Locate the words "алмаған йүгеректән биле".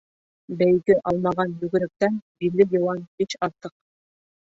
1.11-2.71